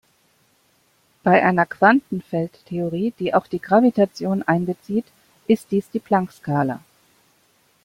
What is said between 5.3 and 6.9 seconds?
ist dies die Planck-Skala.